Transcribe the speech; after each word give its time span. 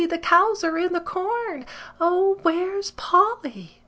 The 0.03 0.17
cows 0.17 0.63
are 0.63 0.79
in 0.79 0.93
the 0.93 0.99
corn! 0.99 1.67
O, 1.99 2.39
where's 2.41 2.89
Polly?" 2.89 3.77